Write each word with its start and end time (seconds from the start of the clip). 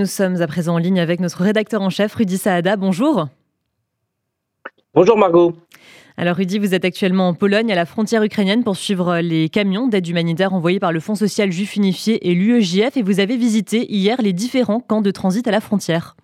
Nous 0.00 0.06
sommes 0.06 0.40
à 0.40 0.46
présent 0.46 0.74
en 0.74 0.78
ligne 0.78 1.00
avec 1.00 1.18
notre 1.18 1.42
rédacteur 1.42 1.82
en 1.82 1.90
chef, 1.90 2.14
Rudy 2.14 2.38
Saada. 2.38 2.76
Bonjour. 2.76 3.26
Bonjour 4.94 5.18
Margot. 5.18 5.56
Alors 6.16 6.36
Rudy, 6.36 6.60
vous 6.60 6.72
êtes 6.72 6.84
actuellement 6.84 7.26
en 7.26 7.34
Pologne, 7.34 7.72
à 7.72 7.74
la 7.74 7.84
frontière 7.84 8.22
ukrainienne, 8.22 8.62
pour 8.62 8.76
suivre 8.76 9.18
les 9.18 9.48
camions 9.48 9.88
d'aide 9.88 10.06
humanitaire 10.06 10.54
envoyés 10.54 10.78
par 10.78 10.92
le 10.92 11.00
Fonds 11.00 11.16
social 11.16 11.50
juif 11.50 11.74
unifié 11.74 12.30
et 12.30 12.34
l'UEJF. 12.34 12.96
Et 12.96 13.02
vous 13.02 13.18
avez 13.18 13.36
visité 13.36 13.92
hier 13.92 14.22
les 14.22 14.32
différents 14.32 14.78
camps 14.78 15.02
de 15.02 15.10
transit 15.10 15.48
à 15.48 15.50
la 15.50 15.60
frontière. 15.60 16.14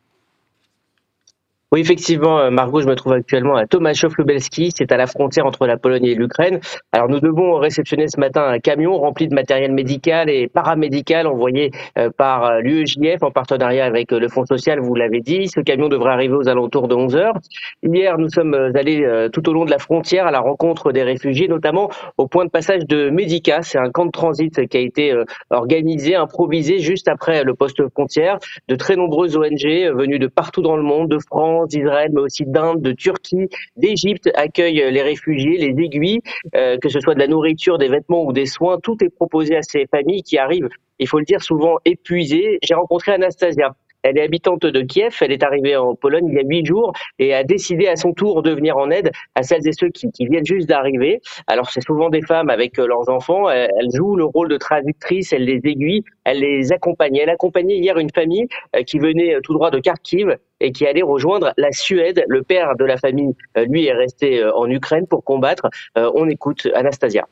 Oui, 1.75 1.81
effectivement, 1.81 2.39
euh, 2.39 2.51
Margot, 2.51 2.83
je 2.83 2.87
me 2.87 2.95
trouve 2.95 3.15
actuellement 3.15 3.57
à 3.57 3.67
Tomaszów-Lubelski, 3.67 4.71
c'est 4.73 4.93
à 4.93 4.97
la 4.97 5.09
frontière 5.09 5.45
entre 5.45 5.67
la 5.67 5.77
Pologne 5.77 6.05
et 6.05 6.15
l'Ukraine. 6.15 6.61
Alors 6.93 7.09
nous 7.09 7.19
devons 7.19 7.57
réceptionner 7.57 8.07
ce 8.07 8.21
matin 8.21 8.45
un 8.47 8.61
camion 8.61 8.97
rempli 8.97 9.27
de 9.27 9.35
matériel 9.35 9.73
médical 9.73 10.31
et 10.31 10.47
paramédical 10.47 11.27
envoyé 11.27 11.73
euh, 11.99 12.11
par 12.17 12.45
euh, 12.45 12.61
l'UEJF 12.61 13.25
en 13.25 13.33
partenariat 13.33 13.87
avec 13.87 14.13
le 14.13 14.29
Fonds 14.29 14.47
social, 14.47 14.79
vous 14.79 14.95
l'avez 14.95 15.19
dit. 15.21 15.49
Ce 15.49 15.59
camion 15.59 15.89
devrait 15.89 16.13
arriver 16.13 16.37
aux 16.37 16.49
alentours 16.49 16.87
de 16.87 16.95
11 16.95 17.17
heures. 17.17 17.35
Hier, 17.83 18.19
nous 18.19 18.29
sommes 18.29 18.55
allés 18.55 19.05
tout 19.33 19.49
au 19.49 19.53
long 19.53 19.65
de 19.65 19.71
la 19.73 19.79
frontière 19.79 20.29
à 20.29 20.31
la 20.31 20.39
rencontre 20.39 20.93
des 20.93 21.03
réfugiés, 21.03 21.49
notamment 21.49 21.91
au 22.19 22.29
point 22.29 22.45
de 22.45 22.51
passage 22.51 22.87
de 22.87 23.11
Medica. 23.11 23.63
C'est 23.63 23.79
un 23.79 23.91
camp 23.91 24.07
de 24.07 24.13
transit 24.13 24.69
qui 24.69 24.77
a 24.77 24.81
été 24.81 25.13
organisé, 25.51 26.15
improvisé 26.15 26.79
juste 26.79 27.09
après 27.09 27.43
le 27.43 27.55
poste 27.55 27.83
frontière. 27.91 28.39
De 28.69 28.77
très 28.77 28.95
nombreuses 28.95 29.37
ONG 29.37 29.65
venues 29.93 30.21
de 30.21 30.29
partout 30.29 30.63
dans 30.63 30.77
le 30.77 30.85
monde, 30.85 31.09
de 31.09 31.19
France, 31.19 31.64
d'Israël, 31.67 32.11
mais 32.13 32.21
aussi 32.21 32.45
d'Inde, 32.47 32.81
de 32.81 32.93
Turquie, 32.93 33.49
d'Égypte 33.77 34.31
accueillent 34.35 34.91
les 34.91 35.03
réfugiés, 35.03 35.57
les 35.57 35.83
aiguilles, 35.83 36.21
euh, 36.55 36.77
que 36.79 36.89
ce 36.89 37.01
soit 37.01 37.15
de 37.15 37.21
la 37.21 37.27
nourriture, 37.27 37.79
des 37.79 37.89
vêtements 37.89 38.25
ou 38.25 38.33
des 38.33 38.47
soins. 38.47 38.79
Tout 38.83 39.03
est 39.03 39.11
proposé 39.11 39.57
à 39.57 39.63
ces 39.63 39.87
familles 39.87 40.23
qui 40.23 40.39
arrivent, 40.39 40.69
il 40.99 41.09
faut 41.09 41.19
le 41.19 41.25
dire, 41.25 41.43
souvent 41.43 41.79
épuisées. 41.85 42.59
J'ai 42.63 42.75
rencontré 42.75 43.13
Anastasia. 43.13 43.75
Elle 44.05 44.19
est 44.19 44.23
habitante 44.23 44.67
de 44.67 44.83
Kiev, 44.83 45.17
elle 45.23 45.33
est 45.33 45.43
arrivée 45.43 45.77
en 45.77 45.95
Pologne 45.95 46.29
il 46.29 46.35
y 46.35 46.39
a 46.39 46.43
huit 46.45 46.67
jours 46.67 46.93
et 47.19 47.33
a 47.35 47.43
décidé 47.43 47.89
à 47.89 47.97
son 47.97 48.13
tour 48.13 48.43
de 48.43 48.51
venir 48.51 48.77
en 48.77 48.91
aide 48.91 49.11
à 49.35 49.43
celles 49.43 49.67
et 49.67 49.73
ceux 49.73 49.89
qui, 49.89 50.09
viennent 50.21 50.45
juste 50.45 50.69
d'arriver. 50.69 51.23
Alors 51.47 51.71
c'est 51.71 51.81
souvent 51.81 52.11
des 52.11 52.21
femmes 52.21 52.51
avec 52.51 52.79
euh, 52.79 52.87
leurs 52.87 53.09
enfants, 53.09 53.49
elles 53.49 53.71
jouent 53.95 54.17
le 54.17 54.27
rôle 54.27 54.49
de 54.49 54.59
traductrice, 54.59 55.33
elles 55.33 55.47
les 55.47 55.61
aiguillent, 55.65 56.05
elles 56.25 56.41
les 56.41 56.71
accompagnent. 56.71 57.17
Elle 57.17 57.31
accompagnait 57.31 57.79
hier 57.79 57.97
une 57.97 58.11
famille 58.11 58.47
euh, 58.77 58.83
qui 58.83 58.99
venait 58.99 59.39
tout 59.43 59.55
droit 59.55 59.71
de 59.71 59.79
Kharkiv 59.79 60.37
et 60.61 60.71
qui 60.71 60.87
allait 60.87 61.03
rejoindre 61.03 61.55
la 61.57 61.73
Suède. 61.73 62.25
Le 62.29 62.43
père 62.43 62.77
de 62.77 62.85
la 62.85 62.99
famille, 62.99 63.35
euh, 63.57 63.65
lui, 63.65 63.87
est 63.87 63.95
resté 63.95 64.45
en 64.45 64.69
Ukraine 64.69 65.07
pour 65.07 65.25
combattre. 65.25 65.69
On 65.97 66.29
écoute 66.29 66.69
Anastasia. 66.75 67.27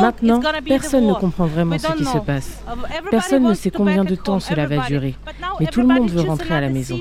Maintenant, 0.00 0.40
personne 0.66 1.06
ne 1.06 1.14
comprend 1.14 1.46
vraiment 1.46 1.78
ce 1.78 1.92
qui 1.96 2.04
se 2.04 2.18
passe. 2.18 2.62
Uh, 2.68 3.10
personne 3.10 3.42
ne 3.42 3.54
sait 3.54 3.70
combien 3.70 4.04
de 4.04 4.14
temps 4.14 4.40
cela 4.40 4.66
va 4.66 4.86
durer. 4.86 5.14
Mais 5.60 5.66
tout 5.66 5.80
le 5.80 5.88
monde 5.88 6.10
veut 6.10 6.22
rentrer 6.22 6.54
à 6.54 6.60
la 6.60 6.68
maison. 6.68 7.00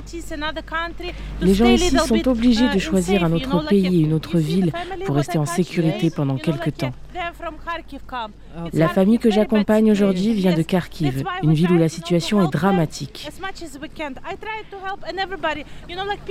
Les 1.42 1.54
gens 1.54 1.66
ici 1.66 1.96
sont 1.98 2.28
obligés 2.28 2.68
de 2.70 2.78
uh, 2.78 2.80
choisir 2.80 3.24
un 3.24 3.32
autre 3.34 3.68
pays 3.68 4.02
et 4.02 4.04
une 4.04 4.14
autre 4.14 4.38
ville 4.38 4.72
pour 5.06 5.16
rester 5.16 5.38
en 5.38 5.46
sécurité 5.46 6.10
pendant 6.10 6.38
quelques 6.38 6.76
temps. 6.78 6.94
La 8.74 8.88
famille 8.88 9.20
que 9.20 9.32
j'accompagne 9.32 9.92
aujourd'hui 9.92 10.34
vient 10.34 10.54
de 10.54 10.62
Kharkiv, 10.62 11.24
une 11.44 11.54
ville 11.54 11.72
où 11.72 11.78
la 11.78 11.90
situation 11.90 12.46
est 12.46 12.52
dramatique. 12.52 13.28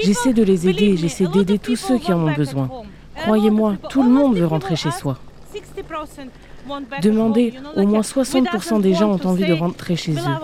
J'essaie 0.02 0.32
de 0.32 0.42
les 0.42 0.68
aider, 0.68 0.96
j'essaie 0.96 1.26
d'aider 1.26 1.58
tous 1.58 1.76
ceux 1.76 1.98
qui 1.98 2.12
en 2.12 2.26
ont 2.26 2.32
besoin. 2.32 2.68
Croyez-moi, 3.16 3.76
tout 3.88 4.02
le 4.02 4.10
monde 4.10 4.36
veut 4.36 4.46
rentrer 4.46 4.76
chez 4.76 4.90
soi. 4.90 5.18
Demandez, 7.02 7.54
au 7.74 7.86
moins 7.86 8.02
60% 8.02 8.80
des 8.80 8.94
gens 8.94 9.10
ont 9.10 9.26
envie 9.26 9.46
de 9.46 9.54
rentrer 9.54 9.96
chez 9.96 10.12
eux. 10.12 10.36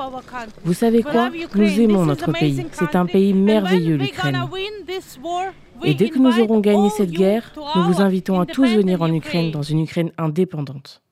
Vous 0.64 0.74
savez 0.74 1.02
quoi? 1.02 1.30
Nous 1.54 1.80
aimons 1.80 2.04
notre 2.04 2.32
pays. 2.32 2.66
C'est 2.72 2.96
un 2.96 3.06
pays 3.06 3.32
merveilleux, 3.32 3.96
l'Ukraine. 3.96 4.40
Et 5.84 5.94
dès 5.94 6.09
que 6.09 6.19
nous 6.19 6.38
aurons 6.41 6.60
gagné 6.60 6.91
cette 6.91 7.10
guerre, 7.10 7.53
nous 7.75 7.82
vous 7.82 8.00
invitons 8.00 8.41
à 8.41 8.47
tous 8.47 8.66
venir 8.66 9.03
en 9.03 9.12
Ukraine, 9.12 9.50
dans 9.50 9.62
une 9.62 9.81
Ukraine 9.81 10.12
indépendante. 10.19 11.03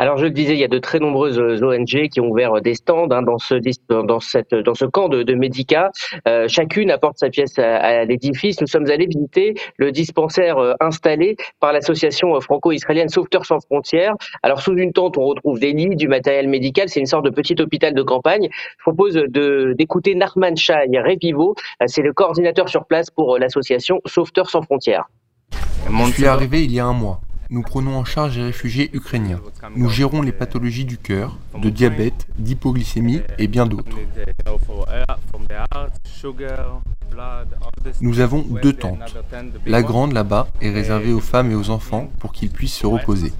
Alors 0.00 0.16
je 0.16 0.24
le 0.24 0.30
disais, 0.30 0.54
il 0.54 0.58
y 0.58 0.64
a 0.64 0.68
de 0.68 0.78
très 0.78 0.98
nombreuses 0.98 1.38
euh, 1.38 1.62
ONG 1.62 2.08
qui 2.08 2.20
ont 2.20 2.30
ouvert 2.30 2.62
des 2.62 2.74
stands 2.74 3.10
hein, 3.10 3.20
dans 3.20 3.36
ce 3.36 3.56
dans 3.90 4.18
cette 4.18 4.54
dans 4.54 4.72
ce 4.72 4.86
camp 4.86 5.10
de, 5.10 5.22
de 5.22 5.34
Médica. 5.34 5.90
Euh, 6.26 6.48
chacune 6.48 6.90
apporte 6.90 7.18
sa 7.18 7.28
pièce 7.28 7.58
à, 7.58 8.02
l'édifice. 8.06 8.62
Nous 8.62 8.66
sommes 8.66 8.88
allés 8.88 9.04
visiter 9.04 9.52
le 9.76 9.92
dispensaire 9.92 10.56
euh, 10.56 10.72
installé 10.80 11.36
par 11.60 11.74
l'association 11.74 12.40
franco-israélienne 12.40 13.10
Sauveteurs 13.10 13.44
sans 13.44 13.60
frontières. 13.60 14.14
Alors 14.42 14.62
sous 14.62 14.74
une 14.74 14.94
tente, 14.94 15.18
on 15.18 15.26
retrouve 15.26 15.60
des 15.60 15.74
lits, 15.74 15.96
du 15.96 16.08
matériel 16.08 16.48
médical. 16.48 16.88
C'est 16.88 17.00
une 17.00 17.04
sorte 17.04 17.26
de 17.26 17.30
petit 17.30 17.60
hôpital 17.60 17.92
de 17.92 18.02
campagne. 18.02 18.48
Je 18.78 18.82
propose 18.82 19.12
de 19.12 19.74
d'écouter 19.76 20.14
Narman 20.14 20.56
Shai 20.56 20.86
Revivo. 20.94 21.56
C'est 21.84 22.00
le 22.00 22.14
coordinateur 22.14 22.70
sur 22.70 22.86
place 22.86 23.10
pour 23.10 23.36
l'association 23.36 24.00
Sauveteurs 24.06 24.48
sans 24.48 24.62
frontières. 24.62 25.10
Je 25.52 26.12
suis 26.12 26.26
arrivé 26.26 26.64
il 26.64 26.72
y 26.72 26.80
a 26.80 26.86
un 26.86 26.94
mois. 26.94 27.20
Nous 27.50 27.62
prenons 27.62 27.96
en 27.96 28.04
charge 28.04 28.36
les 28.36 28.44
réfugiés 28.44 28.90
ukrainiens. 28.92 29.40
Nous 29.74 29.88
gérons 29.90 30.22
les 30.22 30.30
pathologies 30.30 30.84
du 30.84 30.98
cœur, 30.98 31.36
de 31.60 31.68
diabète, 31.68 32.28
d'hypoglycémie 32.38 33.22
et 33.38 33.48
bien 33.48 33.66
d'autres. 33.66 33.96
Nous 38.00 38.20
avons 38.20 38.42
deux 38.62 38.72
tentes. 38.72 39.16
La 39.66 39.82
grande 39.82 40.12
là-bas 40.12 40.46
est 40.60 40.70
réservée 40.70 41.12
aux 41.12 41.20
femmes 41.20 41.50
et 41.50 41.56
aux 41.56 41.70
enfants 41.70 42.08
pour 42.20 42.32
qu'ils 42.32 42.50
puissent 42.50 42.76
se 42.76 42.86
reposer. 42.86 43.32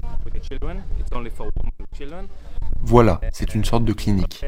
Voilà, 2.81 3.21
c'est 3.31 3.55
une 3.55 3.63
sorte 3.63 3.85
de 3.85 3.93
clinique. 3.93 4.43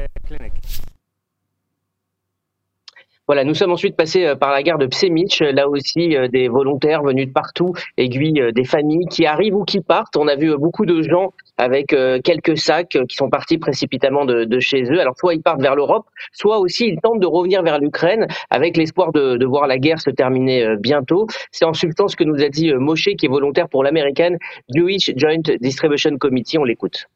Voilà, 3.26 3.44
nous 3.44 3.54
sommes 3.54 3.72
ensuite 3.72 3.96
passés 3.96 4.26
euh, 4.26 4.34
par 4.34 4.50
la 4.50 4.62
gare 4.62 4.76
de 4.76 4.86
Psemich. 4.86 5.40
Là 5.40 5.66
aussi, 5.66 6.14
euh, 6.14 6.28
des 6.28 6.48
volontaires 6.48 7.02
venus 7.02 7.28
de 7.28 7.32
partout 7.32 7.72
aiguillent 7.96 8.42
euh, 8.42 8.52
des 8.52 8.64
familles 8.64 9.06
qui 9.06 9.24
arrivent 9.24 9.54
ou 9.54 9.64
qui 9.64 9.80
partent. 9.80 10.14
On 10.18 10.28
a 10.28 10.36
vu 10.36 10.54
beaucoup 10.58 10.84
de 10.84 11.00
gens 11.00 11.32
avec 11.56 11.94
quelques 12.24 12.58
sacs 12.58 12.98
qui 13.08 13.14
sont 13.14 13.30
partis 13.30 13.58
précipitamment 13.58 14.24
de, 14.24 14.58
chez 14.58 14.82
eux. 14.90 15.00
Alors, 15.00 15.14
soit 15.16 15.34
ils 15.34 15.40
partent 15.40 15.60
vers 15.60 15.76
l'Europe, 15.76 16.04
soit 16.32 16.58
aussi 16.58 16.88
ils 16.88 17.00
tentent 17.00 17.20
de 17.20 17.28
revenir 17.28 17.62
vers 17.62 17.78
l'Ukraine 17.78 18.26
avec 18.50 18.76
l'espoir 18.76 19.12
de, 19.12 19.36
de, 19.36 19.46
voir 19.46 19.68
la 19.68 19.78
guerre 19.78 20.00
se 20.00 20.10
terminer 20.10 20.74
bientôt. 20.80 21.28
C'est 21.52 21.64
en 21.64 21.72
substance 21.72 22.12
ce 22.12 22.16
que 22.16 22.24
nous 22.24 22.42
a 22.42 22.48
dit 22.48 22.72
Moshe, 22.74 23.10
qui 23.16 23.26
est 23.26 23.28
volontaire 23.28 23.68
pour 23.68 23.84
l'American 23.84 24.36
Jewish 24.74 25.12
Joint 25.14 25.42
Distribution 25.60 26.18
Committee. 26.18 26.58
On 26.58 26.64
l'écoute. 26.64 27.06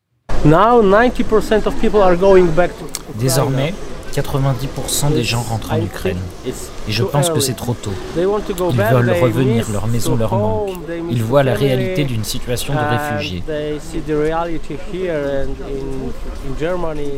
Désormais, 3.19 3.75
90% 4.15 5.13
des 5.13 5.25
gens 5.25 5.43
rentrent 5.43 5.73
en 5.73 5.81
Ukraine. 5.81 6.19
Et 6.47 6.53
je 6.93 7.03
pense 7.03 7.31
que 7.31 7.41
c'est 7.41 7.55
trop 7.57 7.75
tôt. 7.75 7.93
Ils 8.17 8.25
veulent 8.25 9.15
revenir, 9.23 9.71
leur 9.71 9.87
maison 9.87 10.17
leur 10.17 10.35
manque. 10.35 10.71
Ils 11.11 11.23
voient 11.23 11.43
la 11.43 11.55
réalité 11.55 12.05
d'une 12.05 12.25
situation 12.25 12.75
de 12.75 12.79
réfugiés. 12.79 13.43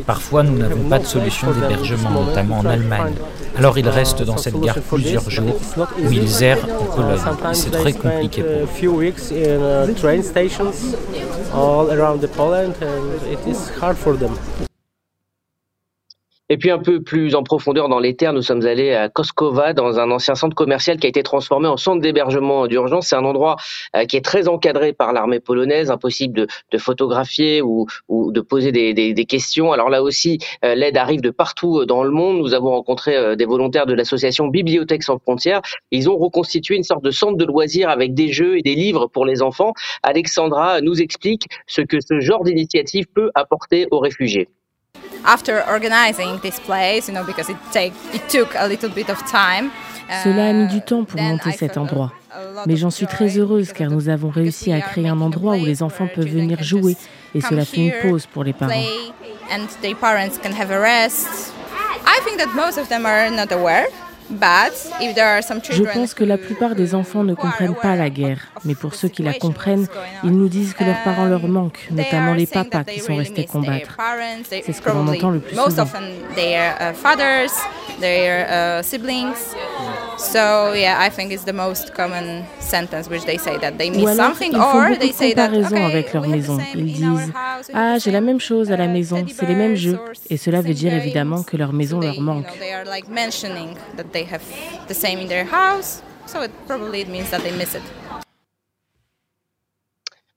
Parfois, 0.05 0.43
nous 0.43 0.57
n'avons 0.57 0.83
pas 0.89 0.99
de 0.99 1.05
solution 1.05 1.51
d'hébergement, 1.51 2.11
notamment 2.11 2.59
en 2.59 2.65
Allemagne. 2.65 3.13
Alors 3.57 3.77
ils 3.77 3.89
restent 3.89 4.23
dans 4.23 4.37
cette 4.37 4.59
gare 4.59 4.79
plusieurs 4.79 5.29
jours, 5.29 5.59
où 5.77 6.11
ils 6.11 6.43
errent 6.43 6.67
en 6.79 6.85
Pologne. 6.95 7.19
C'est 7.53 7.71
très 7.71 7.93
compliqué 7.93 8.43
pour 8.43 8.51
eux. 8.51 8.67
Et 16.51 16.57
puis 16.57 16.69
un 16.69 16.79
peu 16.79 17.01
plus 17.01 17.33
en 17.33 17.43
profondeur 17.43 17.87
dans 17.87 18.01
les 18.01 18.13
terres, 18.13 18.33
nous 18.33 18.41
sommes 18.41 18.65
allés 18.65 18.93
à 18.93 19.07
Koskova, 19.07 19.71
dans 19.71 20.01
un 20.01 20.11
ancien 20.11 20.35
centre 20.35 20.53
commercial 20.53 20.97
qui 20.97 21.05
a 21.05 21.09
été 21.09 21.23
transformé 21.23 21.69
en 21.69 21.77
centre 21.77 22.01
d'hébergement 22.01 22.67
d'urgence. 22.67 23.07
C'est 23.07 23.15
un 23.15 23.23
endroit 23.23 23.55
euh, 23.95 24.03
qui 24.03 24.17
est 24.17 24.21
très 24.21 24.49
encadré 24.49 24.91
par 24.91 25.13
l'armée 25.13 25.39
polonaise, 25.39 25.91
impossible 25.91 26.47
de, 26.73 26.77
photographier 26.77 27.61
ou, 27.61 27.87
de 28.09 28.41
poser 28.41 28.73
des, 28.73 29.25
questions. 29.25 29.71
Alors 29.71 29.89
là 29.89 30.03
aussi, 30.03 30.39
euh, 30.65 30.75
l'aide 30.75 30.97
arrive 30.97 31.21
de 31.21 31.29
partout 31.29 31.79
euh, 31.79 31.85
dans 31.85 32.03
le 32.03 32.11
monde. 32.11 32.39
Nous 32.39 32.53
avons 32.53 32.71
rencontré 32.71 33.37
des 33.37 33.45
volontaires 33.45 33.85
de 33.85 33.93
l'association 33.93 34.49
Bibliothèque 34.49 35.03
sans 35.03 35.19
frontières. 35.19 35.61
Ils 35.91 36.09
ont 36.09 36.17
reconstitué 36.17 36.75
une 36.75 36.83
sorte 36.83 37.05
de 37.05 37.11
centre 37.11 37.37
de 37.37 37.45
loisirs 37.45 37.87
avec 37.87 38.13
des 38.13 38.27
jeux 38.33 38.57
et 38.57 38.61
des 38.61 38.75
livres 38.75 39.07
pour 39.07 39.25
les 39.25 39.41
enfants. 39.41 39.71
Alexandra 40.03 40.81
nous 40.81 41.01
explique 41.01 41.47
ce 41.65 41.79
que 41.79 42.01
ce 42.01 42.19
genre 42.19 42.43
d'initiative 42.43 43.05
peut 43.07 43.31
apporter 43.35 43.87
aux 43.89 43.99
réfugiés. 43.99 44.49
Cela 50.23 50.47
a 50.49 50.53
mis 50.53 50.67
du 50.67 50.81
temps 50.81 51.03
pour 51.03 51.21
monter 51.21 51.51
cet 51.53 51.77
endroit. 51.77 52.11
Mais 52.65 52.75
j'en 52.75 52.89
suis 52.89 53.07
très 53.07 53.37
heureuse 53.37 53.71
car 53.73 53.89
nous 53.89 54.09
avons 54.09 54.29
réussi 54.29 54.73
à 54.73 54.81
créer 54.81 55.07
un 55.07 55.21
endroit 55.21 55.55
où 55.55 55.65
les 55.65 55.83
enfants 55.83 56.07
peuvent 56.13 56.27
venir 56.27 56.61
jouer 56.63 56.97
et 57.33 57.41
cela 57.41 57.65
fait 57.65 57.77
une 57.87 57.93
pause 58.09 58.25
pour 58.25 58.43
les 58.43 58.53
parents. 58.53 58.71
Je 64.31 65.83
pense 65.93 66.13
que 66.13 66.23
la 66.23 66.37
plupart 66.37 66.75
des 66.75 66.95
enfants 66.95 67.23
ne 67.23 67.33
comprennent 67.33 67.75
pas 67.75 67.95
la 67.95 68.09
guerre, 68.09 68.39
mais 68.65 68.75
pour 68.75 68.95
ceux 68.95 69.07
qui 69.07 69.23
la 69.23 69.33
comprennent, 69.33 69.87
ils 70.23 70.31
nous 70.31 70.49
disent 70.49 70.73
que 70.73 70.83
leurs 70.83 71.03
parents 71.03 71.25
leur 71.25 71.47
manquent, 71.47 71.87
notamment 71.91 72.33
les 72.33 72.47
papas 72.47 72.83
qui 72.83 72.99
sont 72.99 73.15
restés 73.15 73.45
combattre. 73.45 73.97
C'est 74.49 74.71
ce 74.73 74.81
que 74.81 74.89
l'on 74.89 75.07
entend 75.07 75.29
le 75.31 75.39
plus 75.39 75.55
souvent. 75.55 75.85
So 80.17 80.73
yeah, 80.73 80.99
I 80.99 81.09
think 81.09 81.31
it's 81.31 81.45
the 81.45 81.53
most 81.53 81.93
common 81.93 82.43
sentence 82.59 83.09
which 83.09 83.25
they 83.25 83.37
say 83.37 83.57
that 83.57 83.77
they 83.77 83.89
miss 83.89 84.15
something 84.15 84.55
or 84.55 84.95
they 84.95 85.11
say 85.11 85.33
that 85.33 85.51
okay, 85.51 85.83
avec 85.83 86.13
leur 86.13 86.27
maison. 86.27 86.57
Ils 86.75 86.93
disent 86.93 87.31
"Ah, 87.73 87.97
j'ai 87.97 88.11
la 88.11 88.21
même 88.21 88.39
chose 88.39 88.71
à 88.71 88.77
la 88.77 88.87
maison, 88.87 89.25
c'est 89.27 89.47
les 89.47 89.55
mêmes 89.55 89.75
jeux." 89.75 89.99
Et 90.29 90.37
cela 90.37 90.61
veut 90.61 90.73
dire 90.73 90.93
évidemment 90.93 91.43
que 91.43 91.57
leur 91.57 91.73
maison 91.73 91.99
leur 91.99 92.19
manque. 92.21 92.45
They 92.59 92.71
are 92.71 92.85
like 92.85 93.07
mentioning 93.09 93.75
that 93.97 94.11
they 94.11 94.25
have 94.31 94.41
the 94.87 94.93
same 94.93 95.19
in 95.19 95.27
their 95.27 95.45
house, 95.45 96.01
so 96.27 96.43
it 96.43 96.51
probably 96.67 97.01
it 97.01 97.09
means 97.09 97.29
that 97.31 97.41
they 97.41 97.51
miss 97.51 97.73
it. 97.73 97.81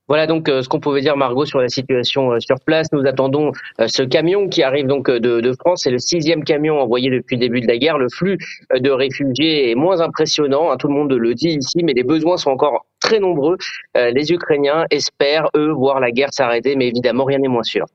Voilà 0.07 0.27
donc 0.27 0.49
euh, 0.49 0.61
ce 0.61 0.69
qu'on 0.69 0.79
pouvait 0.79 1.01
dire 1.01 1.17
Margot 1.17 1.45
sur 1.45 1.59
la 1.59 1.67
situation 1.67 2.33
euh, 2.33 2.39
sur 2.39 2.59
place. 2.59 2.91
Nous 2.91 3.07
attendons 3.07 3.51
euh, 3.79 3.87
ce 3.87 4.03
camion 4.03 4.47
qui 4.49 4.61
arrive 4.61 4.85
donc 4.85 5.09
de, 5.09 5.51
France. 5.59 5.81
C'est 5.83 5.91
le 5.91 5.97
sixième 5.97 6.43
camion 6.43 6.79
envoyé 6.79 7.09
depuis 7.09 7.37
le 7.37 7.39
début 7.39 7.61
de 7.61 7.67
la 7.67 7.77
guerre. 7.77 7.97
Le 7.97 8.07
flux 8.09 8.37
de 8.71 8.89
réfugiés 8.91 9.71
est 9.71 9.75
moins 9.75 10.01
impressionnant, 10.01 10.71
hein, 10.71 10.77
tout 10.77 10.87
le 10.87 10.93
monde 10.93 11.11
le 11.11 11.33
dit 11.33 11.49
ici, 11.49 11.83
mais 11.83 11.93
les 11.93 12.03
besoins 12.03 12.37
sont 12.37 12.51
encore 12.51 12.85
très 12.99 13.19
nombreux. 13.19 13.57
les 13.95 14.31
Ukrainiens 14.31 14.85
espèrent 14.89 15.49
eux 15.55 15.71
voir 15.71 15.99
la 15.99 16.11
guerre 16.11 16.33
s'arrêter, 16.33 16.75
mais 16.75 16.87
évidemment 16.87 17.23
rien 17.23 17.39
n'est 17.39 17.47
moins 17.47 17.63
sûr. 17.63 17.83